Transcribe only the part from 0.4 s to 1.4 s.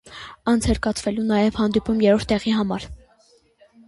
Անց էր կացվելու